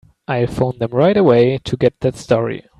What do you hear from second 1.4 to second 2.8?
to get that story.